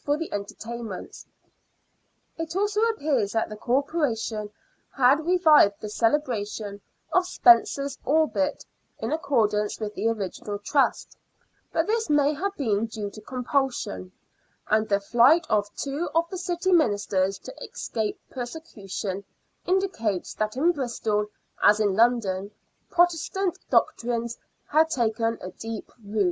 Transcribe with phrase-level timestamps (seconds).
[0.03, 1.25] for the entertainments.
[2.37, 4.49] It also appears that the Corporation
[4.97, 6.81] had revived the celebration
[7.13, 8.65] of Spencer's Obit
[8.97, 11.15] in accordance with the original trust;
[11.71, 14.11] but this may have been due to compulsion;
[14.67, 19.23] and the flight of two of the city ministers to escape persecution
[19.67, 21.27] indicates that in Bristol,
[21.61, 22.49] as in London,
[22.89, 26.19] Protestant doctrines had taken a deep root.